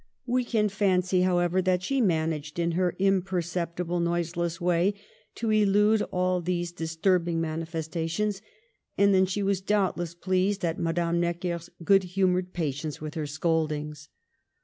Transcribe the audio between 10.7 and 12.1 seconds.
Madame Necker' s good